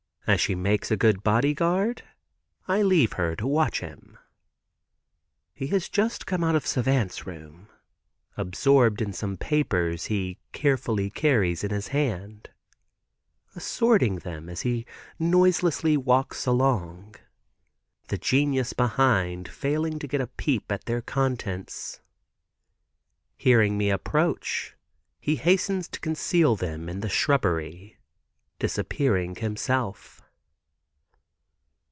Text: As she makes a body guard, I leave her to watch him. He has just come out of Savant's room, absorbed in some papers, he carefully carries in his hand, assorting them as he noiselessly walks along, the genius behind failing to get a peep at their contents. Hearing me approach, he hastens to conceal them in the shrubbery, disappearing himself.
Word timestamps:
As 0.27 0.39
she 0.39 0.53
makes 0.55 0.89
a 0.91 0.95
body 0.97 1.53
guard, 1.55 2.03
I 2.67 2.83
leave 2.83 3.13
her 3.13 3.35
to 3.37 3.45
watch 3.47 3.79
him. 3.81 4.17
He 5.55 5.67
has 5.67 5.89
just 5.89 6.25
come 6.27 6.41
out 6.43 6.55
of 6.55 6.65
Savant's 6.65 7.25
room, 7.27 7.67
absorbed 8.37 9.01
in 9.01 9.11
some 9.13 9.35
papers, 9.35 10.05
he 10.05 10.37
carefully 10.53 11.09
carries 11.09 11.63
in 11.65 11.71
his 11.71 11.87
hand, 11.89 12.49
assorting 13.55 14.17
them 14.17 14.47
as 14.47 14.61
he 14.61 14.85
noiselessly 15.19 15.97
walks 15.97 16.45
along, 16.45 17.15
the 18.09 18.17
genius 18.17 18.71
behind 18.73 19.49
failing 19.49 19.97
to 19.99 20.07
get 20.07 20.21
a 20.21 20.27
peep 20.27 20.71
at 20.71 20.85
their 20.85 21.01
contents. 21.01 21.99
Hearing 23.37 23.75
me 23.77 23.89
approach, 23.89 24.77
he 25.19 25.35
hastens 25.37 25.87
to 25.89 25.99
conceal 25.99 26.55
them 26.55 26.87
in 26.87 26.99
the 27.01 27.09
shrubbery, 27.09 27.97
disappearing 28.59 29.35
himself. 29.37 30.19